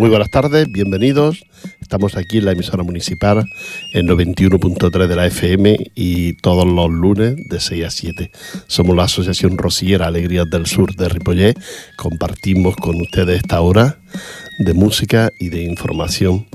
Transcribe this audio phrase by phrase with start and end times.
[0.00, 1.44] Muy buenas tardes, bienvenidos.
[1.82, 3.44] Estamos aquí en la emisora municipal
[3.92, 8.30] en 91.3 de la FM y todos los lunes de 6 a 7.
[8.66, 11.54] Somos la Asociación Rosiera Alegrías del Sur de Ripollet.
[11.98, 13.98] Compartimos con ustedes esta hora
[14.60, 16.46] de música y de información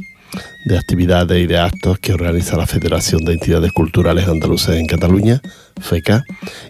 [0.65, 5.39] de actividades y de actos que organiza la Federación de Entidades Culturales Andaluces en Cataluña,
[5.79, 6.23] FECA,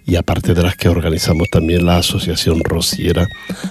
[0.05, 3.29] y aparte de las que organizamos también la Asociación Rosiera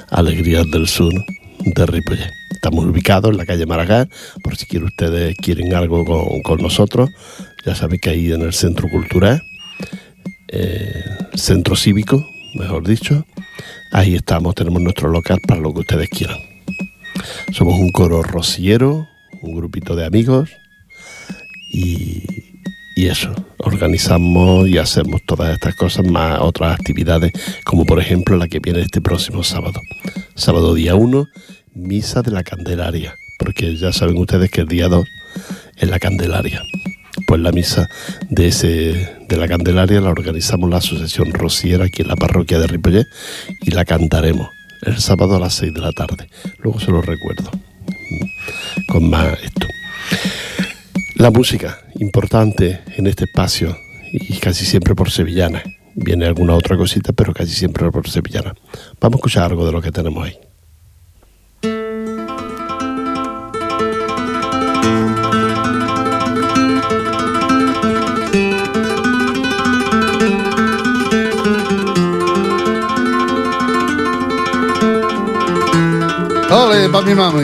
[0.09, 2.44] Alegrías del Sur de Ripollet.
[2.65, 4.09] Estamos ubicados en la calle Maragall,
[4.43, 6.03] por si quieren ustedes quieren algo
[6.43, 7.11] con, nosotros,
[7.67, 9.43] ya saben que ahí en el Centro Cultural,
[10.49, 11.05] eh,
[11.35, 13.27] Centro Cívico, mejor dicho,
[13.93, 16.39] ahí estamos, tenemos nuestro local para lo que ustedes quieran.
[17.53, 19.09] Somos un coro rociero,
[19.43, 20.49] un grupito de amigos
[21.71, 22.23] y,
[22.97, 27.31] y eso, organizamos y hacemos todas estas cosas más otras actividades,
[27.67, 29.83] como por ejemplo la que viene este próximo sábado.
[30.35, 31.29] Sábado día 1,
[31.75, 35.05] misa de la Candelaria, porque ya saben ustedes que el día 2
[35.77, 36.63] es la Candelaria.
[37.27, 37.89] Pues la misa
[38.29, 42.67] de, ese, de la Candelaria la organizamos la Asociación Rociera aquí en la parroquia de
[42.67, 43.07] Ripollet
[43.63, 44.49] y la cantaremos
[44.83, 46.29] el sábado a las 6 de la tarde.
[46.59, 47.51] Luego se lo recuerdo
[48.89, 49.67] con más esto.
[51.17, 53.77] La música, importante en este espacio
[54.13, 55.63] y casi siempre por sevillana.
[55.95, 58.55] Viene alguna otra cosita, pero casi siempre por sevillana.
[59.01, 60.37] Vamos a escuchar algo de lo que tenemos ahí.
[76.95, 77.43] Para mi mami.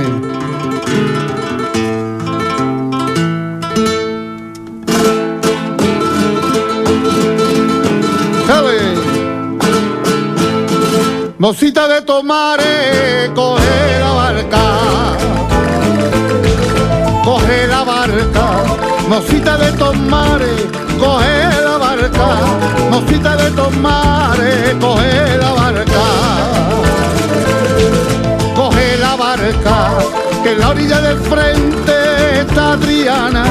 [11.38, 14.64] Mosita de tomare, coge la barca,
[17.24, 18.46] coge la barca,
[19.08, 20.52] mosita de tomare,
[21.00, 22.26] coge la barca,
[22.90, 25.89] mosita de tomare, coge la barca,
[30.42, 33.44] que la orilla del frente está Triana,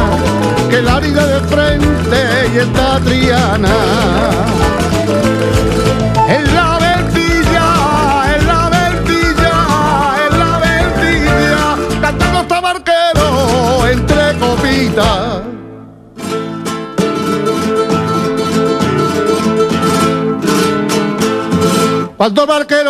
[0.70, 2.18] que la orilla del frente
[2.54, 3.70] y está Triana.
[6.28, 6.80] En la
[12.02, 13.30] Cuando el barquero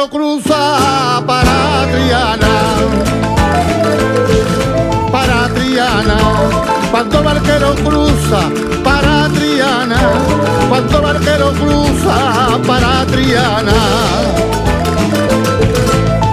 [0.10, 2.48] cruza para Triana,
[5.12, 6.18] para Triana,
[6.90, 8.50] cuando barquero cruza
[8.84, 10.00] para Triana,
[10.68, 13.80] cuando barquero cruza para Triana,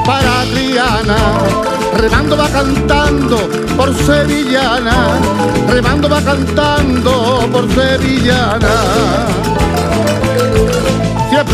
[0.07, 1.19] para Triana,
[1.99, 3.37] remando va cantando
[3.77, 5.19] por Sevillana,
[5.69, 8.75] remando va cantando por Sevillana.
[11.28, 11.45] Si es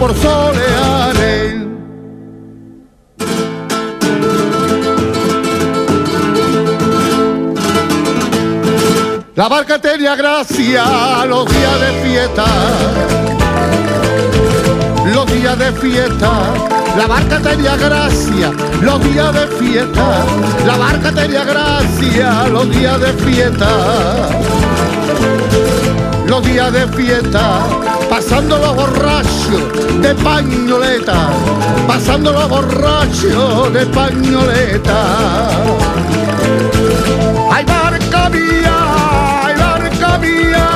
[0.00, 1.56] por soleares.
[9.34, 12.46] La barca tenía gracia los días de fiesta,
[15.14, 16.30] los días de fiesta.
[16.96, 20.24] La barca tenía gracia los días de fiesta,
[20.66, 24.30] la barca tenía gracia los días de fiesta
[26.40, 27.60] los días de fiesta,
[28.08, 31.30] pasando los borrachos de pañoleta,
[31.86, 35.48] pasando los borrachos de pañoleta.
[37.52, 38.76] Ay, barca mía,
[39.42, 40.69] ay, barca mía,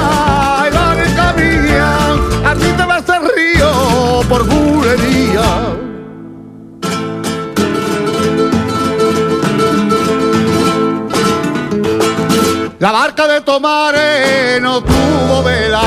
[13.16, 15.82] La barca de Tomare no tuvo vela,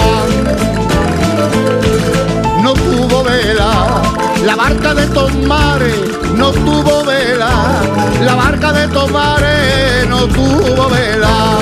[2.64, 4.02] no tuvo vela.
[4.46, 5.94] La barca de Tomare
[6.36, 7.82] no tuvo vela,
[8.22, 11.58] la barca de Tomare no tuvo vela,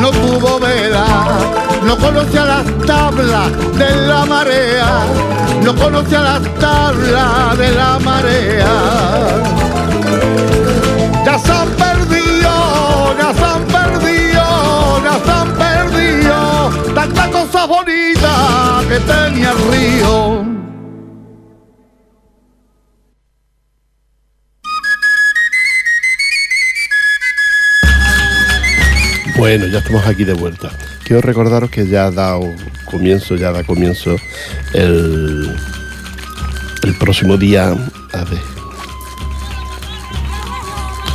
[0.00, 1.04] no tuvo vela.
[1.82, 5.06] No conocía las tablas de la marea,
[5.60, 8.74] no conocía las tablas de la marea.
[11.24, 11.83] Ya perdido,
[13.18, 20.54] ya han perdido, ya han perdido tantas cosas bonitas que tenía el río.
[29.36, 30.70] Bueno, ya estamos aquí de vuelta.
[31.04, 34.16] Quiero recordaros que ya ha dado comienzo, ya da comienzo
[34.72, 35.54] el,
[36.82, 37.74] el próximo día.
[38.12, 38.40] A ver.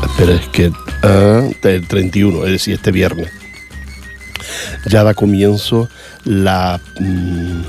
[0.04, 0.89] Espera, es que.
[1.02, 3.30] Ah, el 31, es decir, este viernes.
[4.88, 5.90] Ya da comienzo
[6.26, 6.80] la.
[7.00, 7.62] Mm,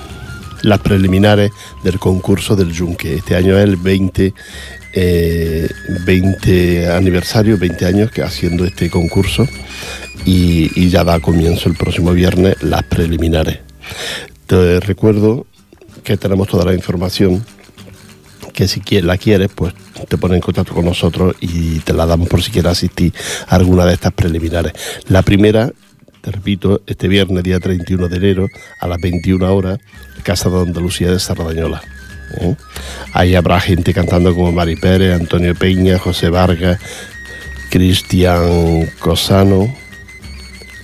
[0.63, 1.51] las preliminares
[1.83, 3.17] del concurso del Yunque.
[3.17, 4.35] Este año es el 20,
[6.05, 9.47] 20 eh, aniversario, 20 años que haciendo este concurso
[10.25, 13.61] y, ya da comienzo el próximo viernes las preliminares.
[14.47, 15.47] Te recuerdo
[16.05, 17.45] que tenemos toda la información
[18.61, 19.73] que si la quieres, pues
[20.07, 23.15] te pones en contacto con nosotros y te la damos por si quieres asistir
[23.49, 24.75] a alguna de estas preliminares.
[25.09, 25.73] La primera,
[26.21, 28.49] te repito, este viernes, día 31 de enero,
[28.79, 29.79] a las 21 horas,
[30.25, 31.81] Casa de Andalucía de Sardañola.
[32.39, 32.55] ¿eh?
[33.15, 36.79] Ahí habrá gente cantando como Mari Pérez, Antonio Peña, José Vargas,
[37.71, 39.75] Cristian Cosano,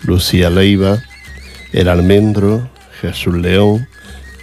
[0.05, 1.03] Lucía Leiva,
[1.75, 2.71] El Almendro,
[3.03, 3.87] Jesús León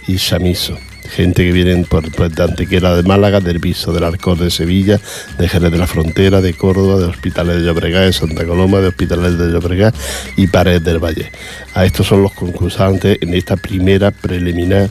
[0.06, 0.78] y Chamiso.
[1.10, 5.00] Gente que viene por, pues, de Antequera de Málaga, del Viso, del Arcor de Sevilla,
[5.38, 8.88] de Jerez de la Frontera, de Córdoba, de Hospitales de Llobregat, de Santa Coloma, de
[8.88, 9.94] Hospitales de Llobregat
[10.36, 11.30] y Paredes del Valle.
[11.74, 14.90] A estos son los concursantes en esta primera preliminar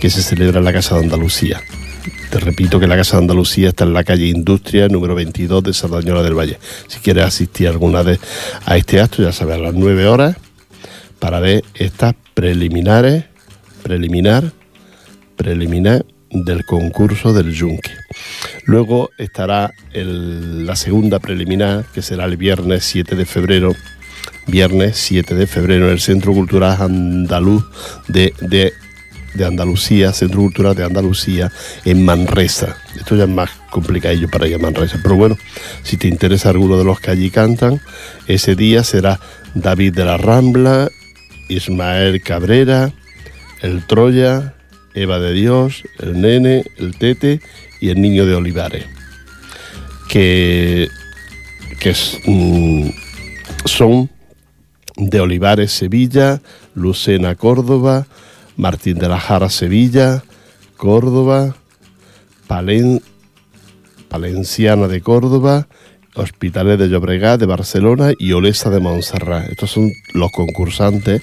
[0.00, 1.62] que se celebra en la Casa de Andalucía.
[2.30, 5.74] Te repito que la Casa de Andalucía está en la calle Industria, número 22 de
[5.74, 6.58] Sardañola del Valle.
[6.86, 8.20] Si quieres asistir alguna vez
[8.64, 10.36] a este acto, ya sabes, a las 9 horas,
[11.18, 13.24] para ver estas preliminares,
[13.82, 14.52] preliminar,
[15.40, 17.92] preliminar del concurso del Yunque.
[18.66, 23.74] Luego estará la segunda preliminar, que será el viernes 7 de febrero,
[24.46, 27.64] viernes 7 de febrero en el Centro Cultural Andaluz
[28.06, 28.74] de, de
[29.32, 31.50] de Andalucía, Centro Cultural de Andalucía,
[31.84, 32.76] en Manresa.
[32.96, 35.38] Esto ya es más complicadillo para ir a Manresa, pero bueno,
[35.84, 37.80] si te interesa alguno de los que allí cantan,
[38.26, 39.20] ese día será
[39.54, 40.90] David de la Rambla,
[41.48, 42.92] Ismael Cabrera,
[43.62, 44.54] el Troya,
[44.94, 47.40] Eva de Dios, el Nene, el Tete
[47.80, 48.86] y el Niño de Olivares,
[50.08, 50.88] que,
[51.78, 51.94] que
[52.26, 52.90] mm,
[53.64, 54.10] son
[54.96, 56.40] de Olivares Sevilla,
[56.74, 58.06] Lucena Córdoba,
[58.56, 60.22] Martín de la Jara, Sevilla,
[60.76, 61.56] Córdoba,
[64.08, 65.68] Palenciana de Córdoba,
[66.14, 69.48] Hospitales de Llobregat de Barcelona y Olesa de Montserrat.
[69.50, 71.22] Estos son los concursantes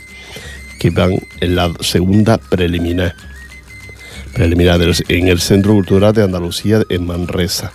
[0.80, 3.14] que van en la segunda preliminar.
[4.38, 7.72] Preliminar en el Centro Cultural de Andalucía en Manresa.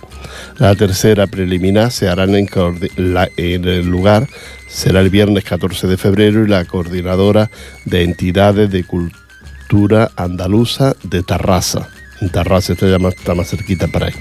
[0.59, 4.29] La tercera preliminar se hará en, el lugar,
[4.69, 7.51] será el viernes 14 de febrero y la coordinadora
[7.83, 11.89] de entidades de cultura Andaluza de Tarrasa.
[12.31, 14.13] Tarrasa está, más, está más cerquita para ahí.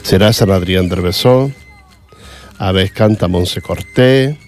[0.00, 1.54] Será San Adrián del Besón,
[2.56, 4.38] Aves canta Monse Cortés,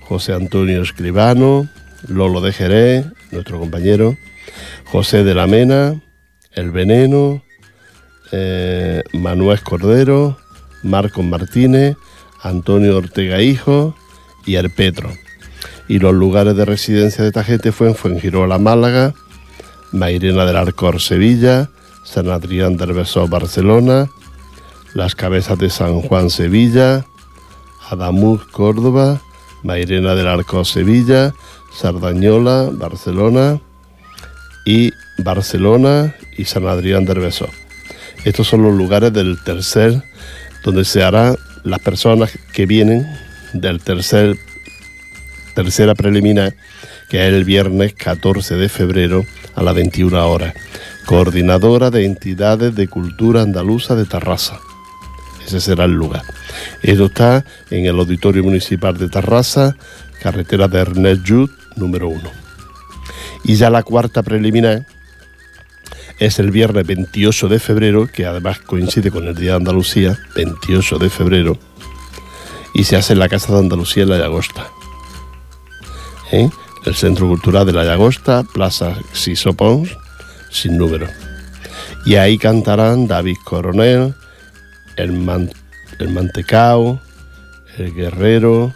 [0.00, 1.68] José Antonio Escribano,
[2.08, 4.16] Lolo de Jerez, nuestro compañero,
[4.86, 6.00] José de la Mena,
[6.52, 7.42] El Veneno,
[8.32, 10.36] eh, Manuel Cordero,
[10.82, 11.96] Marcos Martínez,
[12.42, 13.94] Antonio Ortega Hijo
[14.46, 15.10] y Arpetro.
[15.88, 19.14] Y los lugares de residencia de esta gente fue en Fuengirola, Málaga,
[19.92, 21.70] Mairena del Arcor Sevilla,
[22.04, 24.08] San Adrián del Besó Barcelona,
[24.94, 27.04] Las Cabezas de San Juan Sevilla,
[27.88, 29.20] Adamuz Córdoba,
[29.62, 31.34] Mairena del Arcor Sevilla,
[31.72, 33.60] Sardañola Barcelona
[34.64, 37.48] y Barcelona y San Adrián del Besó.
[38.24, 40.02] Estos son los lugares del tercer,
[40.64, 43.06] donde se harán las personas que vienen
[43.52, 44.36] del tercer,
[45.54, 46.54] tercera preliminar,
[47.10, 50.54] que es el viernes 14 de febrero a las 21 horas.
[51.04, 54.58] Coordinadora de Entidades de Cultura Andaluza de Tarrasa.
[55.44, 56.22] Ese será el lugar.
[56.82, 59.76] Esto está en el Auditorio Municipal de Tarrasa,
[60.22, 62.30] carretera de Ernest Jud, número 1.
[63.44, 64.86] Y ya la cuarta preliminar
[66.20, 70.98] es el viernes 28 de febrero, que además coincide con el Día de Andalucía, 28
[70.98, 71.58] de febrero,
[72.74, 74.68] y se hace en la Casa de Andalucía en la Llagosta.
[76.30, 76.48] ¿Eh?
[76.84, 79.96] el Centro Cultural de la Llagosta, Plaza Sisopons,
[80.50, 81.06] sin número.
[82.06, 84.14] Y ahí cantarán David Coronel,
[84.96, 87.00] el, Mantecao,
[87.76, 88.74] el Guerrero,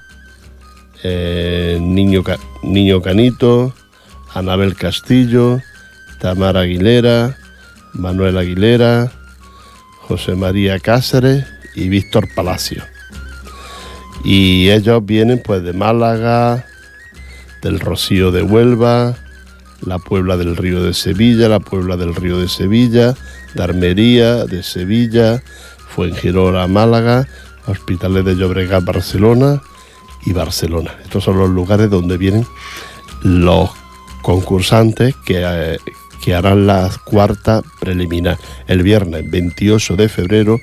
[1.03, 2.23] el Niño,
[2.63, 3.75] Niño Canito,
[4.35, 5.61] Anabel Castillo,
[6.21, 7.37] Tamara Aguilera,
[7.93, 9.13] Manuel Aguilera,
[10.03, 11.45] José María Cáceres
[11.75, 12.83] y Víctor Palacio.
[14.25, 16.65] Y ellos vienen pues de Málaga,
[17.63, 19.15] del Rocío de Huelva,
[19.81, 23.15] la Puebla del Río de Sevilla, la Puebla del Río de Sevilla,
[23.55, 25.43] Darmería de Sevilla,
[25.89, 27.27] Fuengirola, Málaga,
[27.67, 29.63] Hospitales de Llobregat, Barcelona
[30.27, 30.95] y Barcelona.
[31.03, 32.47] Estos son los lugares donde vienen
[33.23, 33.71] los
[34.23, 35.79] concursantes que, eh,
[36.25, 40.59] que harán la cuarta preliminar el viernes 28 de febrero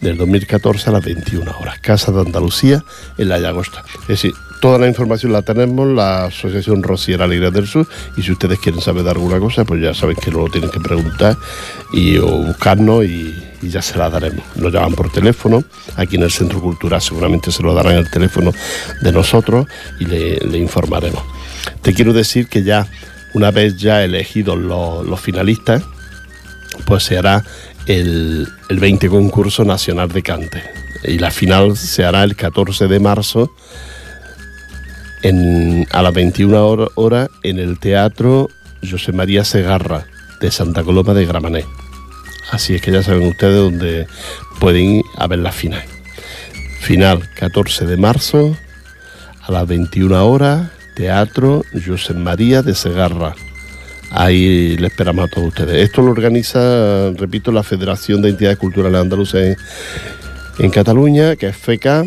[0.00, 1.80] del 2014 a las 21 horas.
[1.80, 2.84] Casa de Andalucía
[3.18, 3.82] en la Llagosta.
[4.02, 8.30] Es decir, toda la información la tenemos la Asociación Rociera Alegría del Sur y si
[8.30, 11.36] ustedes quieren saber de alguna cosa, pues ya saben que lo tienen que preguntar
[11.92, 14.44] y o buscarnos y, ya se la daremos.
[14.54, 15.64] Nos llaman por teléfono,
[15.96, 18.52] aquí en el Centro Cultural seguramente se lo darán el teléfono
[19.02, 19.66] de nosotros
[19.98, 21.22] y le, le informaremos.
[21.82, 22.86] Te quiero decir que ya
[23.34, 25.82] una vez ya elegidos los, finalistas,
[26.86, 27.44] pues se hará
[27.86, 30.62] el, 20 concurso nacional de cante.
[31.04, 33.50] Y la final se hará el 14 de marzo
[35.90, 38.48] a las 21 horas en el Teatro
[38.88, 40.06] José María Segarra
[40.40, 41.64] de Santa Coloma de Gramané.
[42.50, 44.06] Así es que ya saben ustedes dónde
[44.58, 45.84] pueden ir a ver la final.
[46.80, 48.56] Final 14 de marzo
[49.42, 50.70] a las 21 horas
[51.00, 53.34] Teatro José María de Segarra.
[54.10, 55.82] Ahí le esperamos a todos ustedes.
[55.82, 59.56] Esto lo organiza, repito, la Federación de Entidades Culturales Andaluzas
[60.58, 62.04] en, Cataluña, que es FECA.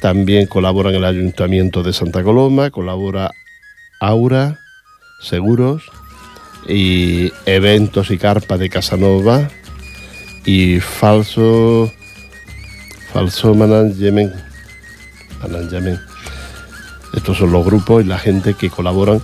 [0.00, 3.30] También colabora en el Ayuntamiento de Santa Coloma, colabora
[4.00, 4.58] Aura,
[5.20, 5.84] Seguros
[6.68, 9.48] y Eventos y Carpa de Casanova
[10.44, 11.92] y Falso
[13.12, 14.34] Falso Management.
[15.42, 16.11] Management
[17.14, 19.20] estos son los grupos y la gente que colaboran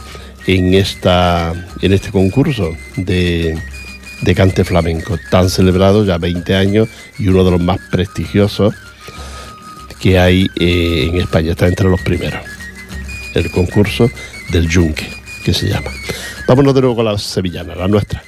[0.47, 1.53] en, esta,
[1.83, 3.59] en este concurso de,
[4.35, 8.75] cante flamenco, tan celebrado ya 20 años y uno de los más prestigiosos
[10.01, 12.41] que hay eh, en España, está entre los primeros.
[13.35, 14.11] El concurso
[14.51, 15.09] del Yunque,
[15.45, 15.91] que se llama.
[16.47, 18.23] Vámonos de nuevo con la sevillana, la nuestra.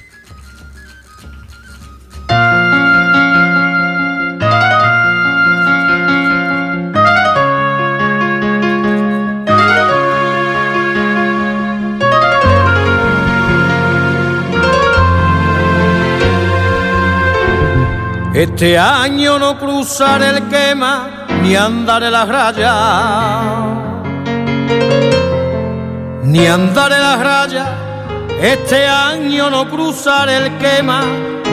[18.41, 22.73] Este año no cruzaré el quema ni andaré las rayas,
[26.23, 27.69] ni andaré las rayas.
[28.41, 31.03] Este año no cruzaré el quema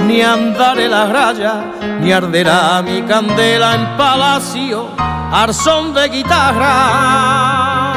[0.06, 1.56] ni andaré las rayas,
[2.00, 4.88] ni arderá mi candela en palacio
[5.30, 7.92] al son de guitarra.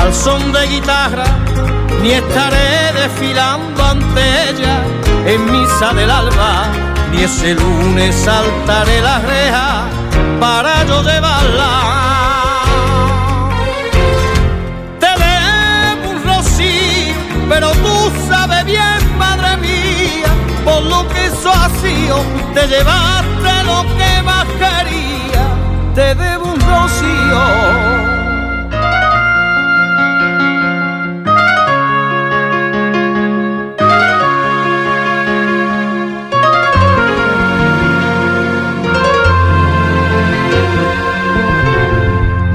[0.00, 1.26] Al son de guitarra,
[2.02, 4.91] ni estaré desfilando ante ella
[5.26, 6.66] en misa del alba,
[7.10, 9.84] ni ese lunes saltaré la reja
[10.40, 11.70] para yo llevarla.
[14.98, 17.14] Te debo un rocío,
[17.48, 20.32] pero tú sabes bien, madre mía,
[20.64, 21.68] por lo que eso ha
[22.54, 25.44] te llevaste lo que más quería.
[25.94, 28.01] Te debo un rocío.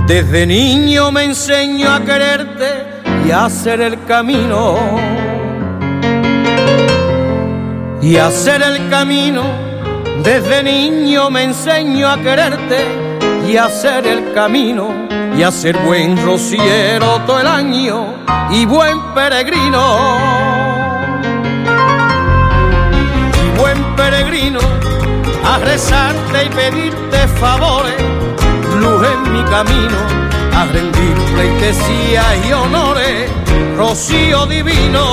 [0.08, 2.86] Desde niño me enseño a quererte
[3.28, 4.78] y a hacer el camino.
[8.02, 9.44] Y a hacer el camino.
[10.24, 12.86] Desde niño me enseño a quererte
[13.50, 14.94] y a hacer el camino.
[15.38, 18.06] Y a ser buen rociero todo el año
[18.50, 20.18] y buen peregrino.
[23.44, 24.60] Y buen peregrino
[25.46, 28.28] a rezarte y pedirte favores
[28.80, 29.98] luz en mi camino,
[30.56, 33.30] a rendir pleitesía y honores,
[33.76, 35.04] rocío divino.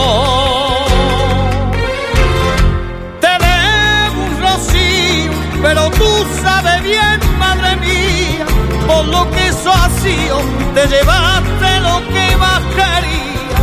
[3.21, 6.11] Te debo un rocío, pero tú
[6.43, 8.47] sabes bien, madre mía,
[8.87, 9.89] por lo que eso ha
[10.75, 13.59] te llevaste lo que más quería,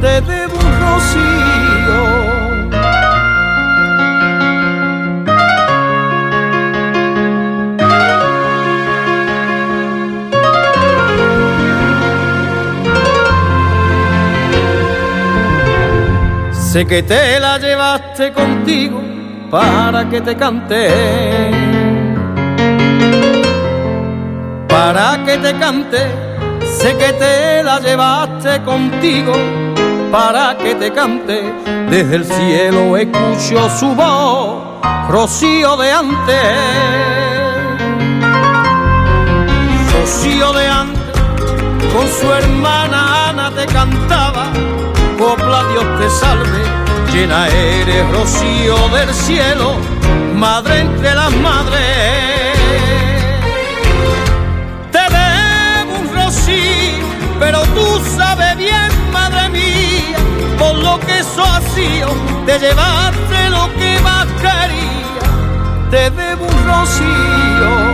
[0.00, 2.31] te debo un rocío.
[16.72, 18.98] Sé que te la llevaste contigo
[19.50, 20.88] para que te cante.
[24.66, 25.98] Para que te cante.
[26.78, 29.34] Sé que te la llevaste contigo
[30.10, 31.42] para que te cante.
[31.90, 36.56] Desde el cielo escucho su voz, rocío de antes.
[39.92, 41.20] Rocío de antes,
[41.92, 44.46] con su hermana Ana te cantaba
[45.36, 46.62] copla Dios te salve,
[47.10, 49.76] llena eres rocío del cielo,
[50.34, 52.58] madre entre las madres.
[54.90, 57.06] Te debo un rocío,
[57.40, 57.86] pero tú
[58.16, 60.18] sabes bien, madre mía,
[60.58, 61.52] por lo que soy
[62.44, 65.24] te llevaste lo que más quería,
[65.90, 67.91] te debo un rocío.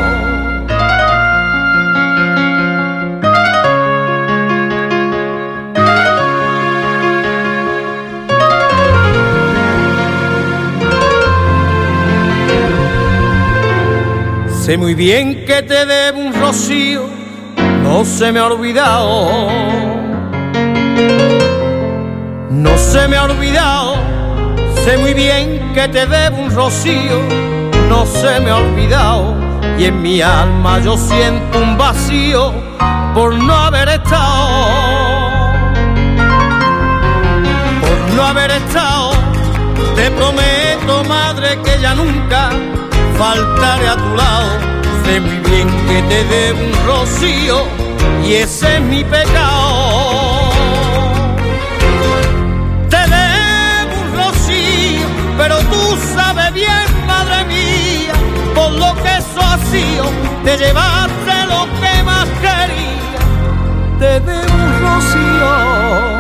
[14.68, 17.08] Sé muy bien que te debo un rocío,
[17.82, 19.48] no se me ha olvidado.
[22.50, 23.94] No se me ha olvidado,
[24.84, 27.18] sé muy bien que te debo un rocío,
[27.88, 29.37] no se me ha olvidado.
[29.78, 32.52] Y en mi alma yo siento un vacío
[33.14, 34.48] por no haber estado.
[37.80, 39.12] Por no haber estado,
[39.96, 42.50] te prometo, madre, que ya nunca
[43.18, 44.50] faltaré a tu lado.
[45.04, 47.66] Sé muy bien que te debo un rocío
[48.25, 50.50] y ese es mi pecado.
[52.92, 55.06] Te debo un rocío,
[55.37, 55.82] pero tú
[56.14, 58.14] sabes bien, madre mía,
[58.54, 60.04] por lo que eso ha sido,
[60.44, 63.20] te llevaste lo que más quería.
[63.98, 66.17] Te debo un rocío.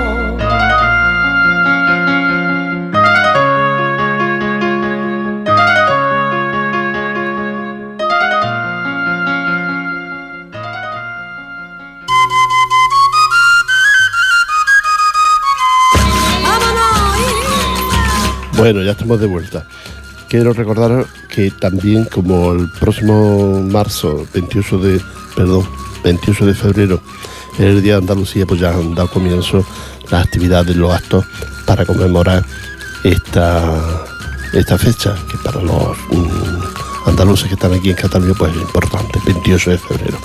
[18.70, 19.64] Bueno, ya estamos de vuelta.
[20.28, 25.00] Quiero recordar que también como el próximo marzo, 28 de,
[25.34, 25.66] perdón,
[26.04, 27.00] 28 de febrero,
[27.54, 29.64] es el Día de Andalucía, pues ya han dado comienzo
[30.10, 31.24] las actividades, los actos
[31.64, 32.44] para conmemorar
[33.04, 34.04] esta,
[34.52, 39.18] esta fecha, que para los mm, andaluces que están aquí en Cataluña pues es importante,
[39.24, 40.18] 28 de febrero.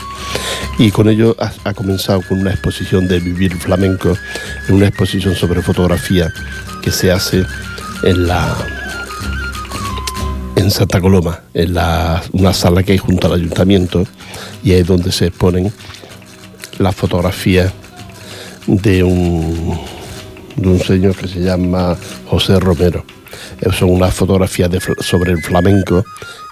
[0.77, 4.17] Y con ello ha, ha comenzado con una exposición de Vivir Flamenco,
[4.67, 6.33] una exposición sobre fotografía
[6.81, 7.45] que se hace
[8.03, 8.55] en la
[10.55, 14.05] en Santa Coloma, en la, una sala que hay junto al ayuntamiento
[14.63, 15.73] y es donde se exponen
[16.77, 17.73] las fotografías
[18.67, 19.77] de un,
[20.55, 23.03] de un señor que se llama José Romero.
[23.61, 26.05] Eh, Son unas fotografías sobre el flamenco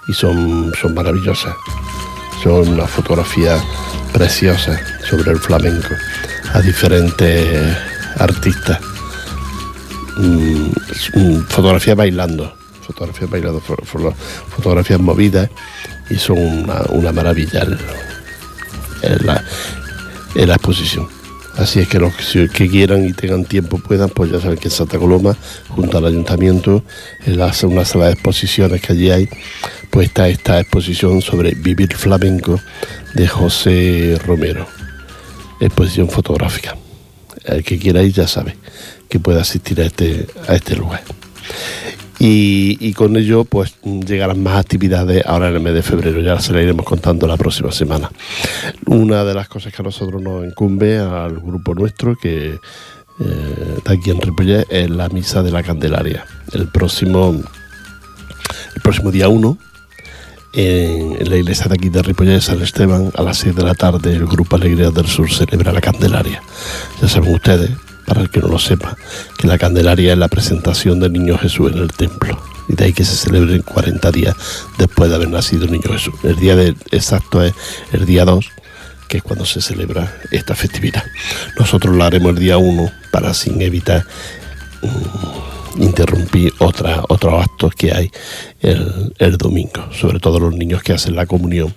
[0.08, 1.54] y son, son maravillosas.
[2.42, 3.62] Son unas fotografías
[4.12, 5.94] preciosas sobre el flamenco
[6.52, 7.76] a diferentes
[8.18, 8.78] artistas
[10.16, 10.70] mm,
[11.14, 12.54] mm, fotografías bailando,
[12.86, 14.14] fotografías bailando, fo- fo-
[14.56, 15.48] fotografías movidas
[16.10, 17.66] y son una, una maravilla
[19.02, 19.44] en, la,
[20.34, 21.08] en la exposición.
[21.56, 24.72] Así es que los que quieran y tengan tiempo puedan, pues ya saben que en
[24.72, 25.36] Santa Coloma,
[25.68, 26.82] junto al ayuntamiento,
[27.26, 29.28] en la, una sala de exposiciones que allí hay,
[29.90, 32.58] pues está esta exposición sobre Vivir Flamenco
[33.14, 34.66] de José Romero,
[35.60, 36.74] exposición fotográfica.
[37.44, 38.56] El que quiera ir ya sabe
[39.08, 41.02] que puede asistir a este, a este lugar.
[42.24, 46.52] Y, con ello pues llegarán más actividades ahora en el mes de febrero, ya se
[46.52, 48.12] la iremos contando la próxima semana.
[48.86, 52.50] Una de las cosas que a nosotros nos incumbe al grupo nuestro, que
[53.20, 56.24] eh, está aquí en Ripollet, es la misa de la Candelaria.
[56.52, 57.42] El próximo,
[58.76, 59.58] el próximo día 1,
[60.52, 64.12] en, la iglesia de aquí de Ripollet, San Esteban, a las 6 de la tarde,
[64.12, 66.42] el grupo Alegría del Sur celebra la Candelaria.
[67.00, 67.70] Ya saben ustedes,
[68.06, 68.96] para el que no lo sepa,
[69.38, 72.38] que la Candelaria es la presentación del Niño Jesús en el templo.
[72.68, 74.36] Y de ahí que se celebren 40 días
[74.78, 76.14] después de haber nacido el Niño Jesús.
[76.22, 77.54] El día de- exacto es
[77.92, 78.46] el día 2,
[79.08, 81.04] que es cuando se celebra esta festividad.
[81.58, 84.06] Nosotros lo haremos el día 1 para así evitar
[84.82, 88.10] mm, interrumpir otra, otros actos que hay
[88.60, 91.74] el, el domingo, sobre todo los niños que hacen la comunión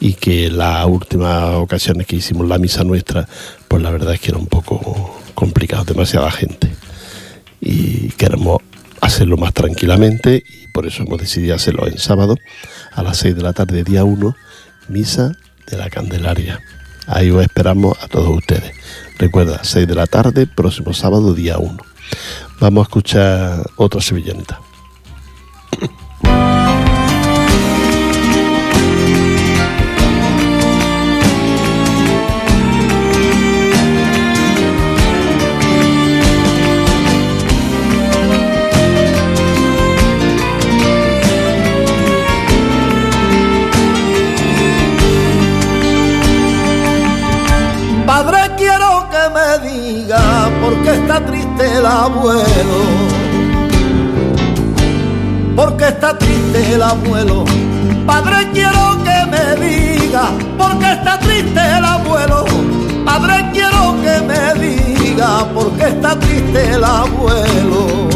[0.00, 3.28] y que las últimas ocasiones que hicimos la misa nuestra,
[3.68, 6.70] pues la verdad es que era un poco complicado, demasiada gente
[7.60, 8.58] y queremos
[9.00, 12.36] hacerlo más tranquilamente y por eso hemos decidido hacerlo en sábado
[12.92, 14.34] a las 6 de la tarde, día 1,
[14.88, 15.32] misa
[15.68, 16.60] de la Candelaria.
[17.06, 18.72] Ahí os esperamos a todos ustedes.
[19.18, 21.76] Recuerda, 6 de la tarde, próximo sábado, día 1.
[22.62, 24.60] Vamos a escuchar otra sevillanita.
[51.62, 52.78] El abuelo.
[55.56, 57.44] ¿Por qué está triste el abuelo?
[58.06, 60.24] Padre, quiero que me diga
[60.58, 62.44] por qué está triste el abuelo.
[63.04, 68.08] Padre, quiero que me diga porque está triste el abuelo.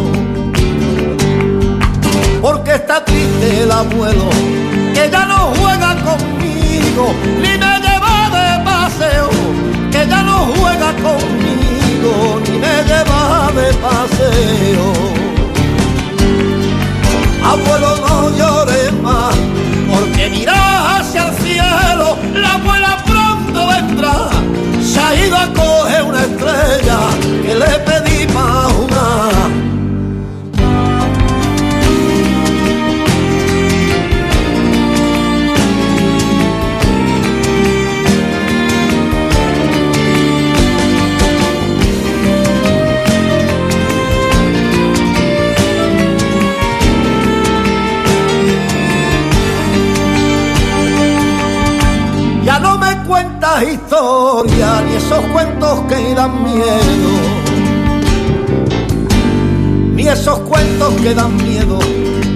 [2.40, 4.30] Porque está triste el abuelo,
[4.94, 9.28] que ya no juega conmigo, ni me lleva de paseo,
[9.90, 11.45] que ya no juega conmigo,
[12.44, 14.92] ni me lleva de paseo.
[17.44, 19.34] Abuelo, no llores más,
[19.90, 24.30] porque mira hacia el cielo, la abuela pronto vendrá
[24.82, 26.98] se ha ido a coger una estrella
[27.42, 29.65] que le pedí para jugar.
[53.64, 57.10] Historias ni esos cuentos que dan miedo.
[59.94, 61.78] Ni esos cuentos que dan miedo.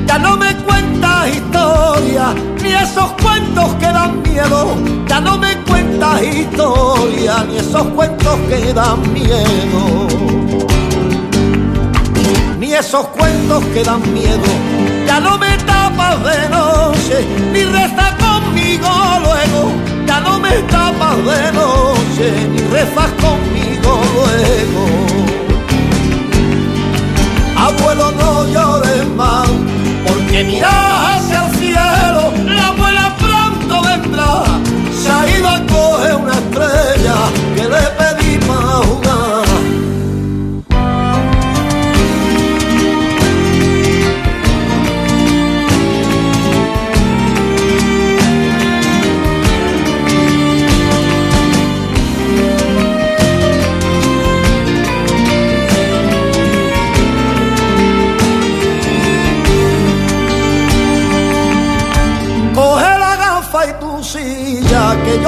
[0.07, 4.77] Ya no me cuentas historias ni esos cuentos que dan miedo.
[5.09, 10.09] Ya no me cuentas historias ni esos cuentos que dan miedo.
[12.59, 14.51] Ni esos cuentos que dan miedo.
[15.07, 18.89] Ya no me tapas de noche ni resta conmigo
[19.23, 19.80] luego
[20.11, 24.85] ya no me tapas de noche ni rezas conmigo luego.
[27.67, 29.49] Abuelo, no llores más,
[30.07, 30.73] porque mira
[31.15, 32.23] hacia el cielo,
[32.57, 34.33] la abuela pronto vendrá.
[35.01, 37.17] Se ha ido a coger una estrella
[37.55, 37.85] que le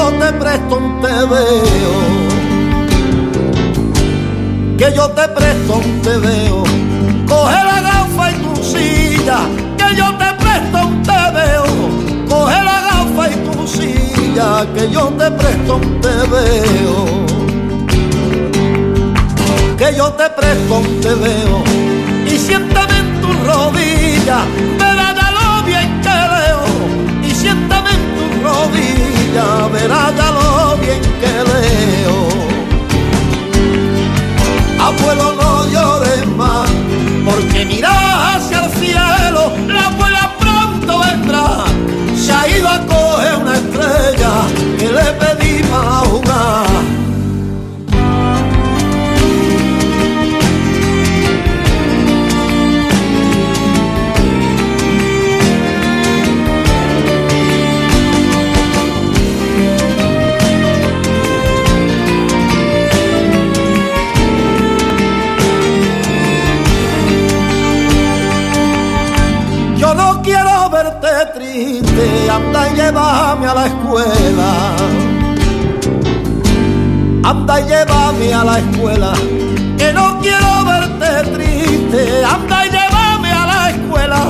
[0.03, 1.95] yo te presto un te veo.
[4.79, 6.65] Que yo te presto un te veo.
[7.29, 9.38] Coge la gafa y tu silla,
[9.79, 11.67] que yo te presto un te veo.
[12.29, 16.97] Coge la gafa y tu silla, que yo te presto un te veo.
[19.79, 21.57] Que yo te presto un te veo.
[22.27, 24.38] Y siéntame en tu rodilla,
[29.83, 32.16] verás ya lo bien que leo.
[34.81, 36.68] Abuelo, no llores más,
[37.25, 39.53] porque mira hacia el cielo,
[72.83, 74.51] llévame a la escuela.
[77.25, 79.12] Anda y llévame a la escuela,
[79.79, 84.21] que no quiero verte triste, anda y llévame a la escuela,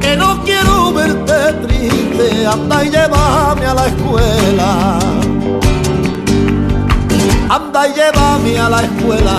[0.00, 4.98] que no quiero verte triste, anda y llévame a la escuela.
[7.48, 9.36] Anda y llévame a la escuela,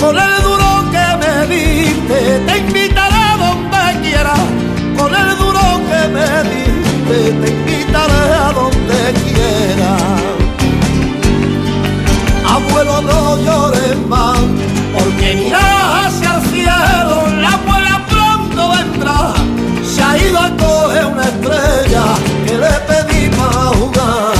[0.00, 4.34] con el duro que me diste, te invitaré donde quiera,
[4.98, 9.96] con el duro que me diste, te invitaré a donde quiera.
[12.46, 14.38] Abuelo, no llores más,
[14.92, 19.34] porque mira hacia el cielo, la abuela pronto vendrá.
[19.84, 22.04] Se ha ido a coger una estrella
[22.46, 24.32] que le pedí para jugar.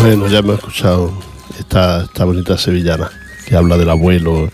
[0.00, 1.12] Bueno, ya hemos escuchado
[1.58, 3.10] esta, esta bonita sevillana
[3.46, 4.50] que habla del abuelo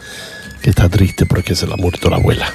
[0.65, 2.51] que está triste porque se le ha muerto la abuela.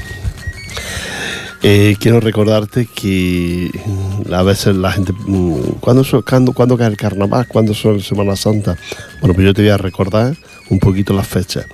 [1.61, 5.13] Eh, quiero recordarte que mm, a veces la gente.
[5.13, 7.47] mm, ¿Cuándo, cuándo, cuándo cae el carnaval?
[7.47, 8.75] ¿Cuándo son Semana Santa?
[9.19, 10.35] Bueno, pues yo te voy a recordar
[10.71, 11.67] un poquito las fechas.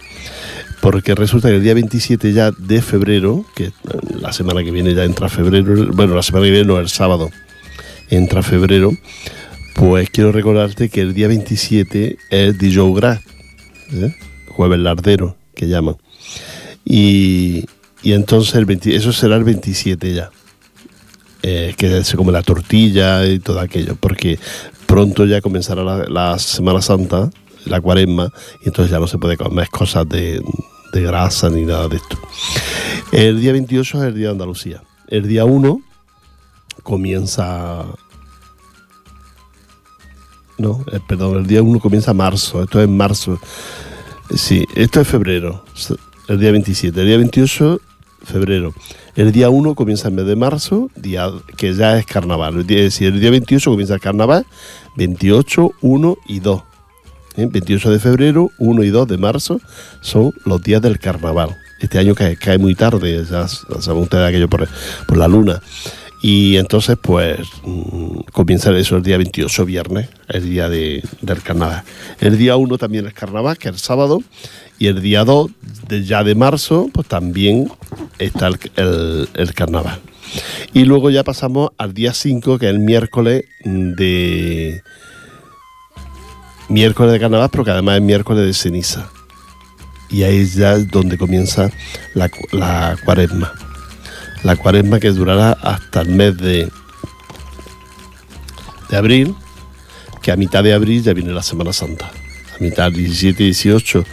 [0.82, 3.72] Porque resulta que el día 27 ya de febrero, que eh,
[4.20, 7.30] la semana que viene ya entra febrero, bueno, la semana que viene no, el sábado
[8.10, 8.92] entra febrero,
[9.74, 13.22] pues quiero recordarte que el día 27 es Dijous Gras,
[13.94, 14.14] ¿eh?
[14.50, 15.96] jueves lardero, que llaman.
[16.86, 17.66] Y,
[18.04, 20.30] y entonces el 20 eso será el 27 ya.
[21.44, 24.40] eh, que se come la tortilla y todo aquello, porque
[24.86, 27.30] pronto ya comenzará la, Semana Santa,
[27.66, 28.32] la cuaresma,
[28.64, 30.42] y entonces ya no se puede comer cosas de,
[30.94, 32.18] de grasa ni nada de esto.
[33.12, 34.82] El día 28 es el día de Andalucía.
[35.08, 35.82] El día 1
[36.84, 37.86] comienza
[40.58, 43.40] no, eh, perdón, el día 1 comienza marzo, esto es marzo.
[44.34, 45.64] Sí, esto es febrero,
[46.28, 47.00] el día 27.
[47.00, 47.82] El día 28,
[48.24, 48.74] febrero.
[49.16, 52.60] El día 1 comienza el mes de marzo, día que ya es carnaval.
[52.60, 54.46] Es decir, el día 28 comienza el carnaval,
[54.98, 56.64] 28, 1 y 2.
[57.38, 57.94] 28 ¿Eh?
[57.94, 59.60] de febrero, 1 y 2 de marzo
[60.02, 61.56] son los días del carnaval.
[61.80, 65.62] Este año cae, muy tarde, ya saben ustedes aquello por la luna.
[66.28, 71.84] Y entonces, pues, mm, comienza eso el día 28, viernes, el día de, del carnaval.
[72.20, 74.24] El día 1 también es carnaval, que es el sábado.
[74.80, 75.52] Y el día 2,
[75.88, 77.72] de, ya de marzo, pues también
[78.18, 80.00] está el, el, carnaval.
[80.74, 84.82] Y luego ya pasamos al día 5, que es el miércoles de.
[86.70, 89.12] Miércoles de carnaval, pero que además es miércoles de ceniza.
[90.10, 91.70] Y ahí ya es donde comienza
[92.16, 93.54] la, la cuaresma
[94.46, 96.72] la cuaresma que durará hasta el mes de,
[98.90, 99.36] de abril,
[100.22, 102.12] que a mitad de abril ya viene la Semana Santa.
[102.56, 104.06] A mitad 17 y 18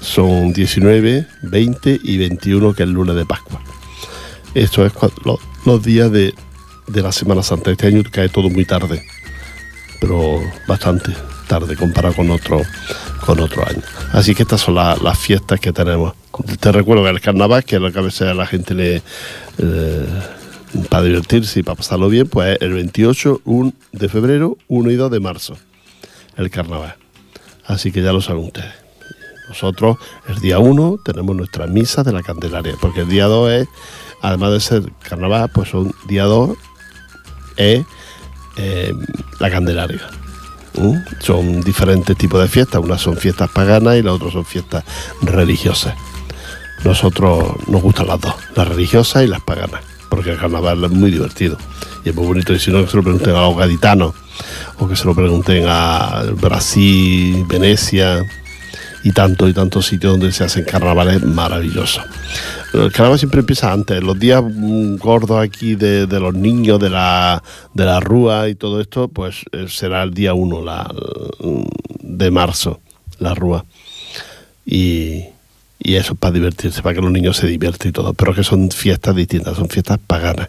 [0.00, 3.60] son 19, 20 y 21 que es el lunes de Pascua.
[4.54, 4.92] Esto es
[5.66, 6.34] los, días de,
[6.86, 7.70] la Semana Santa.
[7.70, 9.04] Este año cae todo muy tarde,
[10.00, 11.12] pero bastante
[11.52, 12.62] tarde comparado con otro,
[13.26, 13.82] con otro año.
[14.12, 16.14] Así que estas son las fiestas que tenemos
[16.60, 19.02] te recuerdo que el carnaval, que es lo que a veces a la gente le.
[19.58, 20.06] Eh,
[20.88, 25.10] para divertirse y para pasarlo bien, pues el 28 1 de febrero, 1 y 2
[25.10, 25.58] de marzo,
[26.38, 26.94] el carnaval.
[27.66, 28.72] Así que ya lo saben ustedes.
[29.50, 33.68] Nosotros, el día 1, tenemos nuestras misas de la Candelaria, porque el día 2 es,
[34.22, 36.56] además de ser carnaval, pues son día 2
[37.58, 37.84] es
[38.56, 38.94] eh,
[39.40, 40.00] la Candelaria.
[41.20, 44.84] Son diferentes tipos de fiestas, unas son fiestas paganas y las otras son fiestas
[45.20, 45.94] religiosas.
[46.84, 51.10] Nosotros nos gustan las dos, las religiosas y las paganas, porque el carnaval es muy
[51.10, 51.56] divertido
[52.04, 52.52] y es muy bonito.
[52.52, 54.14] Y si no, que se lo pregunten a los gaditanos
[54.78, 58.24] o que se lo pregunten a Brasil, Venecia
[59.04, 62.04] y tantos y tantos sitios donde se hacen carnavales maravillosos.
[62.72, 64.42] El carnaval siempre empieza antes, los días
[64.98, 67.42] gordos aquí de, los niños, de la,
[67.74, 70.64] de la rúa y todo esto, pues eh, será el día 1
[72.00, 72.80] de marzo,
[73.18, 73.64] la rúa.
[74.64, 75.24] Y,
[75.84, 79.16] eso para divertirse, para que los niños se diviertan y todo, pero que son fiestas
[79.16, 80.48] distintas, son fiestas paganas.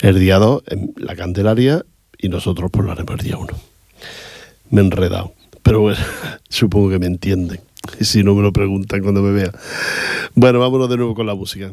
[0.00, 1.84] El día 2 en la Candelaria
[2.18, 3.54] y nosotros pues lo haremos el día 1.
[4.70, 5.32] Me he enredado,
[5.62, 6.00] pero bueno,
[6.48, 7.60] supongo que me entienden.
[8.00, 9.52] Y si no me lo preguntan cuando me vean.
[10.34, 11.72] Bueno, vámonos de nuevo con la música.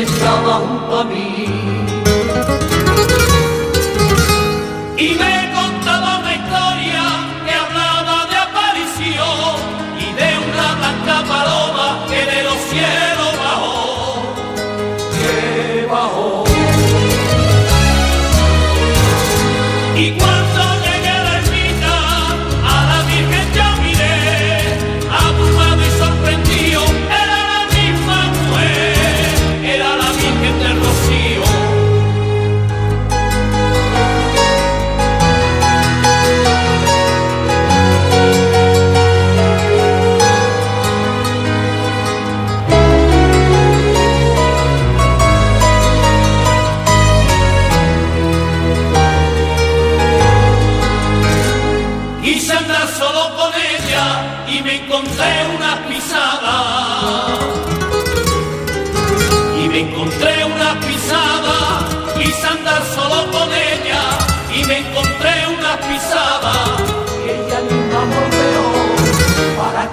[0.00, 1.81] junto a mí.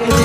[0.09, 0.15] Yo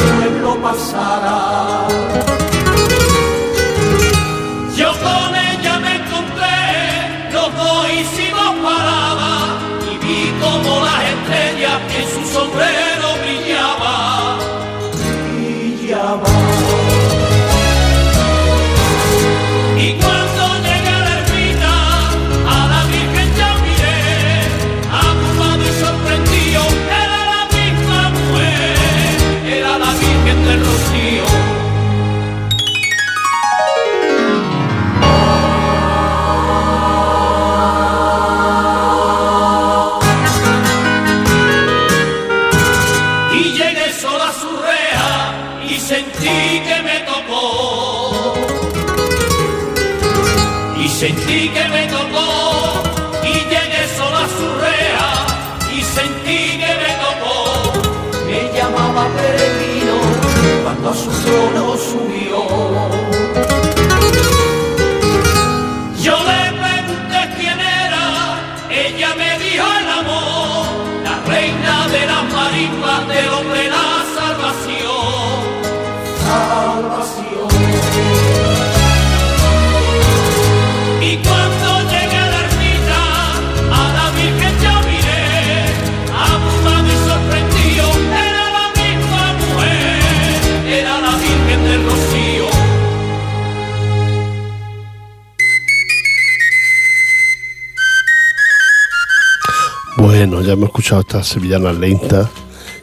[101.25, 102.31] sevillana lenta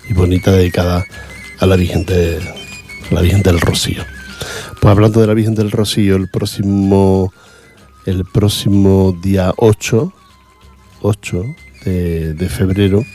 [0.10, 1.06] y bonita dedicada
[1.60, 2.40] a la Virgen de
[3.12, 4.04] la Virgen del Rocío.
[4.80, 7.32] Pues hablando de la Virgen del Rocío, el próximo
[8.06, 10.12] el próximo día 8,
[11.02, 13.06] 8 de, de febrero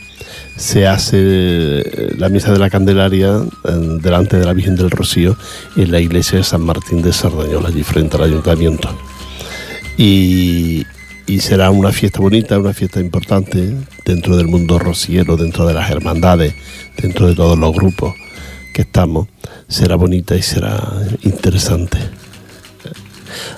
[0.56, 5.36] se hace la misa de la Candelaria eh, delante de la Virgen del Rocío
[5.76, 8.88] en la iglesia de San Martín de Sardañola, allí frente al ayuntamiento.
[9.98, 10.84] Y,
[11.26, 15.90] y será una fiesta bonita, una fiesta importante dentro del mundo rociero, dentro de las
[15.90, 16.54] hermandades,
[16.96, 18.14] dentro de todos los grupos
[18.72, 19.28] que estamos.
[19.68, 20.80] Será bonita y será
[21.22, 21.98] interesante.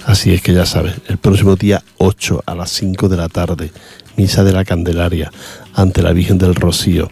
[0.07, 3.71] Así es que ya sabes, el próximo día 8 a las 5 de la tarde,
[4.17, 5.31] Misa de la Candelaria
[5.75, 7.11] ante la Virgen del Rocío.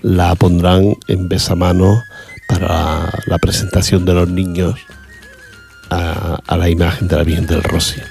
[0.00, 1.98] La pondrán en besamanos
[2.48, 4.74] para la presentación de los niños
[5.90, 8.02] a, la imagen de la Virgen del Rocío.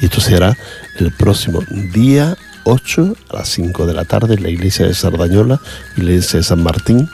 [0.00, 0.56] Y esto será
[1.00, 5.60] el próximo día 8 a las 5 de la tarde en la iglesia de Sardañola,
[5.96, 7.08] iglesia de San Martín.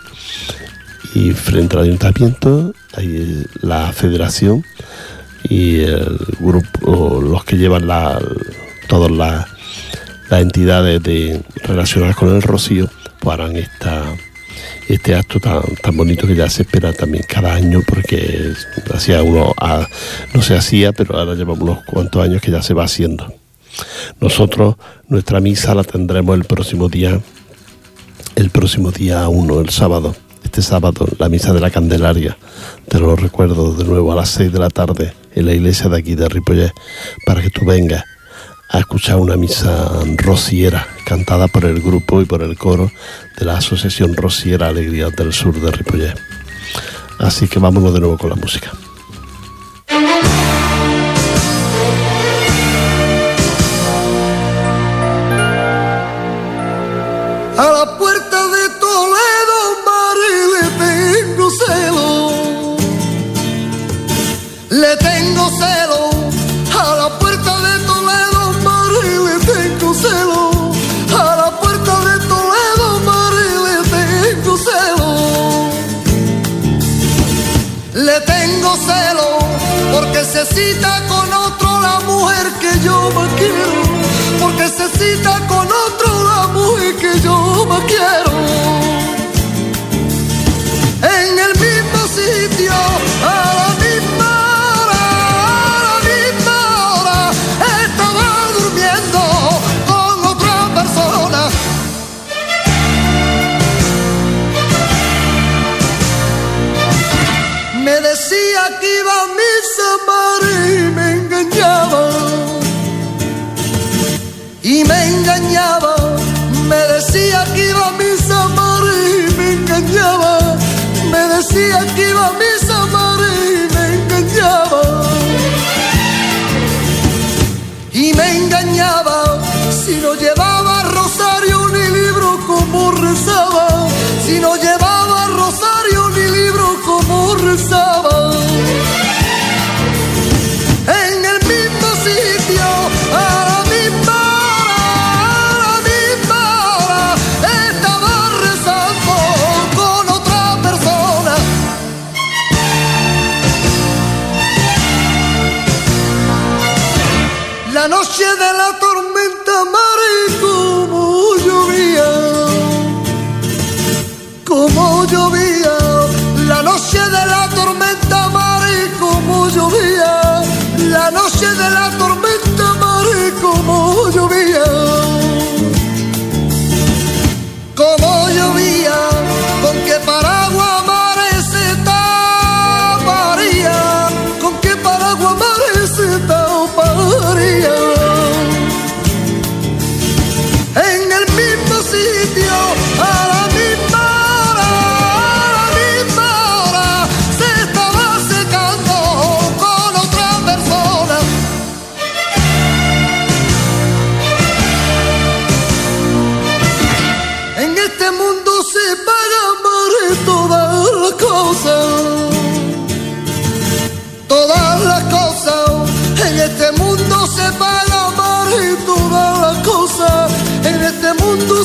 [1.15, 4.65] Y frente al ayuntamiento hay la federación
[5.49, 8.21] y el grupo, los que llevan la,
[8.89, 9.47] todas las,
[10.31, 12.91] entidades de, relacionadas con el Rocío,
[13.31, 14.05] harán esta,
[14.89, 18.53] este acto tan, tan bonito que ya se espera también cada año porque
[18.93, 19.89] hacía uno, a-
[20.35, 23.33] no se hacía, pero ahora llevamos unos cuantos años que ya se va haciendo.
[24.21, 24.77] Nosotros
[25.09, 27.21] nuestra misa la tendremos el próximo día,
[28.35, 30.15] el próximo día 1, el sábado.
[30.45, 32.37] Este sábado, la misa de la Candelaria.
[32.89, 35.99] Te lo recuerdo de nuevo a las 6 de la tarde en la iglesia de
[35.99, 36.73] aquí de Ripollet
[37.27, 38.05] para que tú vengas
[38.71, 42.91] a escuchar una misa rociera cantada por el grupo y por el coro
[43.39, 46.19] de la Asociación Rociera Alegría del Sur de Ripollet.
[47.19, 48.73] Así que vámonos de nuevo con la música.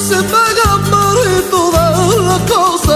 [0.02, 2.91] قوس مقمر طلع قوس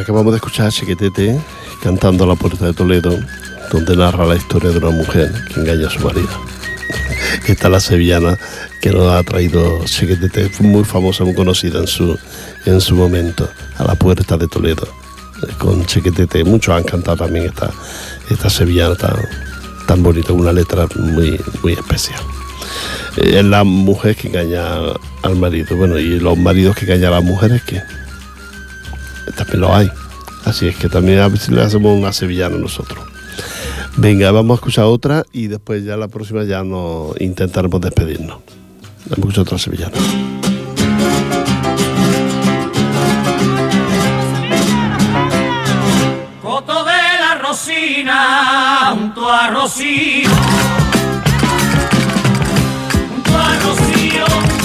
[0.00, 1.38] Acabamos de escuchar a Chiquetete
[1.82, 3.18] cantando a la puerta de Toledo,
[3.70, 6.30] donde narra la historia de una mujer que engaña a su marido.
[7.46, 8.38] Esta es la sevillana
[8.80, 12.18] que nos ha traído Chiquetete, muy famosa, muy conocida en su,
[12.64, 13.46] en su momento,
[13.76, 14.88] a la puerta de Toledo,
[15.42, 16.44] eh, con Chiquetete.
[16.44, 17.70] Muchos han cantado también esta,
[18.30, 19.16] esta sevillana tan,
[19.86, 22.22] tan bonita, una letra muy, muy especial
[23.18, 24.64] eh, es la mujer que engaña
[25.22, 25.76] al marido.
[25.76, 27.82] Bueno, y los maridos que engañan a las mujeres, que
[29.40, 29.90] también lo hay.
[30.44, 33.04] Así es que también a veces le hacemos una sevillana nosotros.
[33.96, 38.38] Venga, vamos a escuchar otra y después ya la próxima ya nos intentaremos despedirnos.
[39.06, 39.96] Vamos a escuchar otra sevillana.
[46.42, 50.30] Coto de la Rosina, junto a Rocío.
[53.08, 54.59] Junto a Rocío.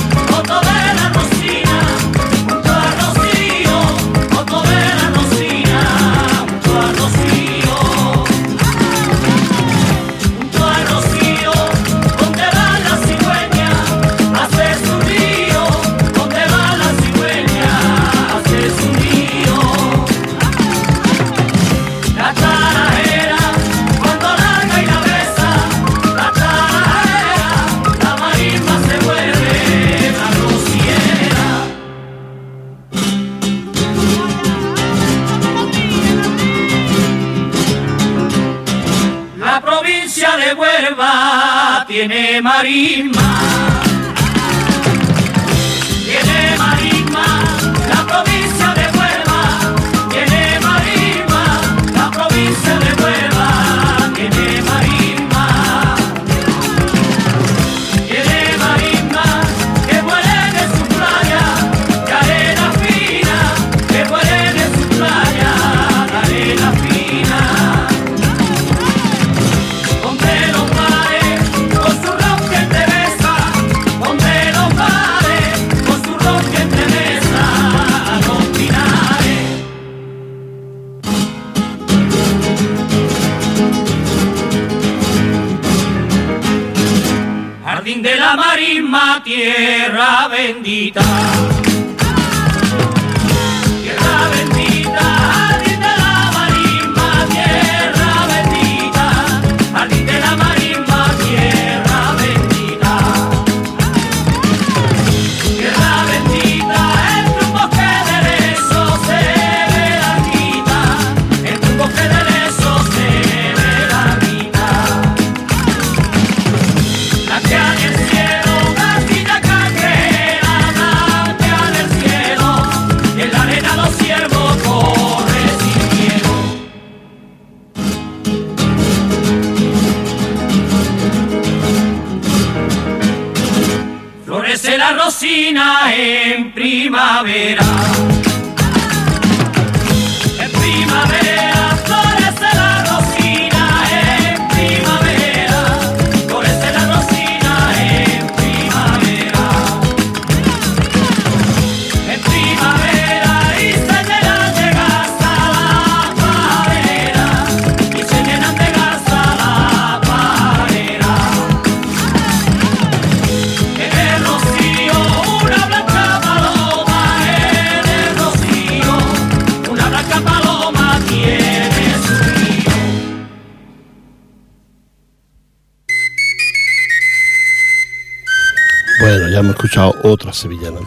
[180.46, 180.80] Sevillana.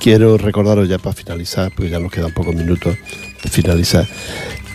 [0.00, 2.96] Quiero recordaros ya para finalizar, porque ya nos quedan pocos minutos
[3.42, 4.06] de finalizar,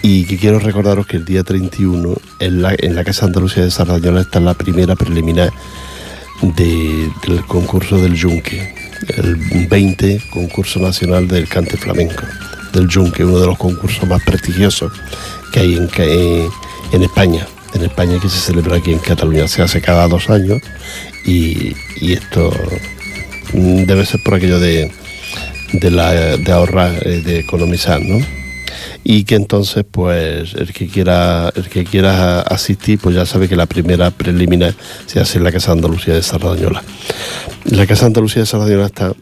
[0.01, 3.71] y que quiero recordaros que el día 31 en la, en la Casa Andalucía de
[3.71, 5.51] Sardañola está la primera preliminar
[6.41, 8.73] de- del concurso del Yunque,
[9.17, 9.35] el
[9.67, 12.23] 20 concurso nacional del cante flamenco,
[12.73, 14.91] del Yunque, uno de los concursos más prestigiosos
[15.51, 15.89] que hay en,
[16.91, 17.47] en España.
[17.73, 20.61] En España que se celebra aquí en Cataluña, se hace cada dos años
[21.25, 21.73] y,
[22.13, 22.51] esto
[23.53, 24.91] debe ser por aquello de,
[25.73, 28.17] de, la, de ahorrar, eh, de economizar, ¿no?
[29.05, 33.55] Y que entonces, pues, el que quiera, el que quiera asistir, pues ya sabe que
[33.55, 34.73] la primera preliminar
[35.05, 36.81] se hace en la Casa Andalucía de Sardañola.
[37.65, 39.13] La Casa Andalucía de Sardañola está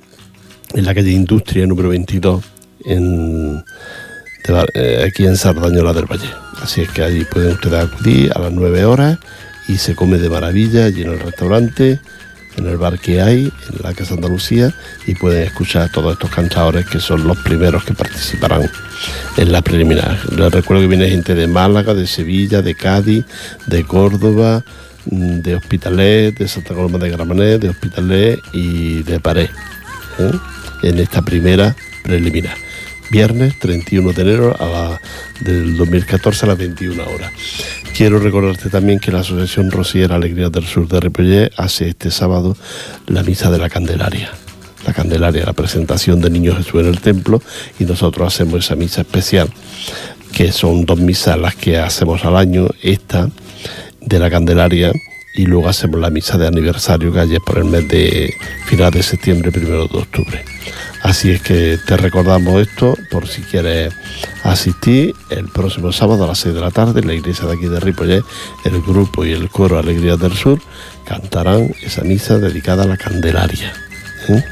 [0.74, 2.44] en la calle Industria número 22,
[2.86, 6.30] en, de Bar- eh, aquí en Sardañola del Valle.
[6.62, 9.18] Así es que allí pueden ustedes acudir a las 9 horas
[9.68, 12.00] y se come de maravilla allí en el restaurante,
[12.58, 14.74] en el bar que hay, en la Casa Andalucía,
[15.08, 18.70] y pueden escuchar a todos estos cantadores que son los primeros que participarán
[19.38, 20.18] en la preliminar.
[20.32, 23.26] Les recuerdo que viene gente de Málaga, de Sevilla, de Cádiz,
[23.68, 24.64] de Córdoba,
[25.06, 29.50] mm, de Hospitalet, de Santa Coloma de Gramenet, de Hospitalet y de Paré,
[30.20, 30.32] ¿eh?
[30.84, 32.71] en esta primera preliminar.
[33.12, 34.98] Viernes 31 de enero a
[35.42, 37.34] del 2014 a las 21 horas.
[37.94, 42.56] Quiero recordarte también que la Asociación Rosiera Alegrías del Sur de Ripollet hace este sábado
[43.08, 44.32] la misa de la Candelaria.
[44.88, 47.42] La Candelaria, la presentación de Niño Jesús en el templo
[47.80, 49.50] y nosotros hacemos esa misa especial,
[50.32, 53.30] que son dos misas las que hacemos al año, esta
[54.00, 54.94] de la Candelaria
[55.36, 58.34] y luego hacemos la misa de aniversario que hay por el mes de
[58.68, 60.46] final de septiembre, primero de octubre.
[61.04, 63.94] Así es que te recordamos esto por si quieres
[64.44, 67.68] asistir el próximo sábado a las 6 de la tarde en la iglesia de aquí
[67.68, 68.24] de Ripollet,
[68.66, 70.60] el grupo y el coro Alegrías del Sur
[71.06, 73.74] cantarán esa misa dedicada a la Candelaria.
[74.30, 74.44] ¿eh?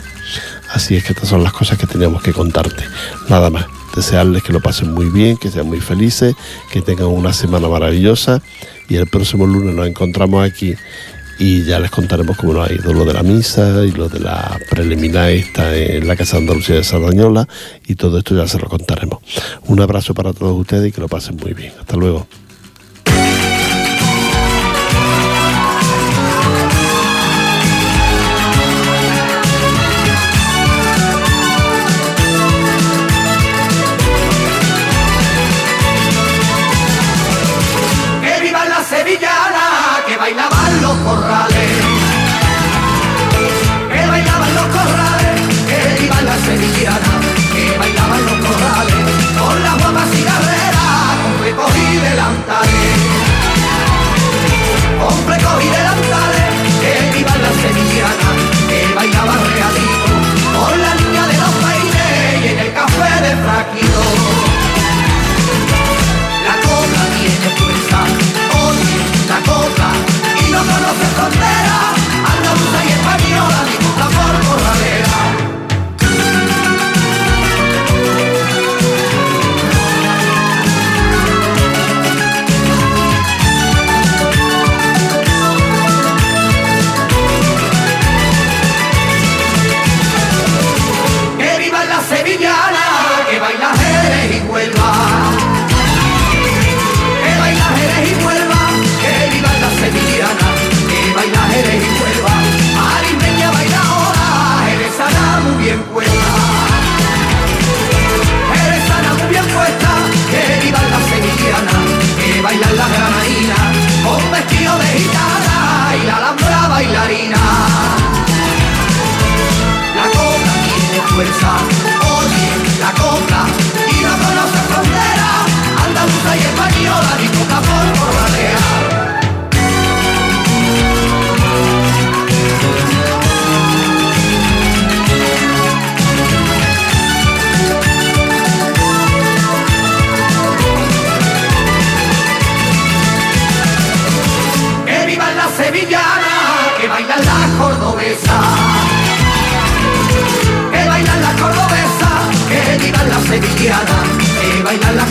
[0.71, 2.83] Así es que estas son las cosas que teníamos que contarte.
[3.29, 3.65] Nada más.
[3.95, 6.35] Desearles que lo pasen muy bien, que sean muy felices,
[6.71, 8.39] que tengan una semana maravillosa
[8.87, 10.75] y el próximo lunes nos encontramos aquí
[11.39, 14.19] y ya les contaremos cómo nos ha ido lo de la misa y lo de
[14.19, 17.47] la preliminar esta en la Casa Andalucía de Sardañola
[17.87, 19.19] y todo esto ya se lo contaremos.
[19.65, 21.73] Un abrazo para todos ustedes y que lo pasen muy bien.
[21.79, 22.27] Hasta luego.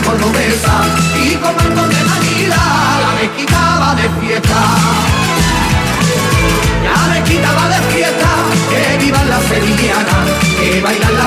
[0.01, 0.85] cordobesa
[1.15, 2.57] y comando de Manila,
[3.03, 4.59] la mezquita va de fiesta.
[6.83, 8.29] La mezquita va de fiesta,
[8.69, 10.25] que vivan las sevillanas,
[10.59, 11.18] que bailan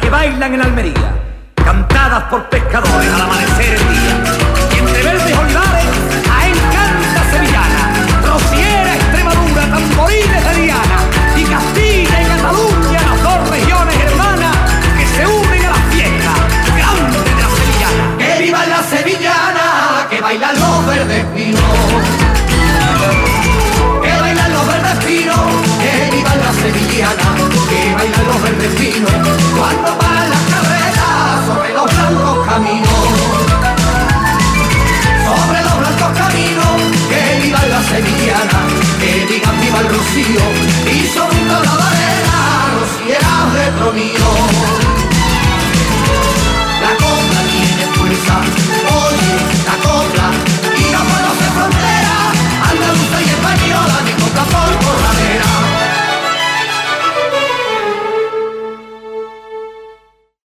[0.00, 1.14] que bailan en Almería,
[1.54, 4.61] cantadas por pescadores al amanecer el día.